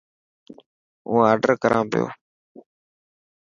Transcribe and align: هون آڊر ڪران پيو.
هون 1.09 1.21
آڊر 1.31 1.49
ڪران 1.61 1.83
پيو. 1.91 2.05